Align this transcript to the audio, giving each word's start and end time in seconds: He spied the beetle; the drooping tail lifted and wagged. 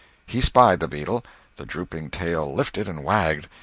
He 0.25 0.41
spied 0.41 0.79
the 0.79 0.87
beetle; 0.87 1.23
the 1.57 1.65
drooping 1.67 2.09
tail 2.09 2.51
lifted 2.51 2.87
and 2.89 3.03
wagged. 3.03 3.47